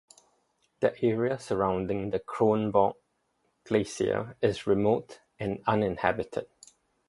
The 0.79 0.99
area 1.05 1.37
surrounding 1.37 2.09
the 2.09 2.17
Kronborg 2.19 2.95
Glacier 3.65 4.35
is 4.41 4.65
remote 4.65 5.19
and 5.37 5.61
uninhabited. 5.67 6.47